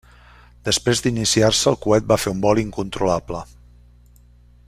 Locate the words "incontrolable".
2.63-3.43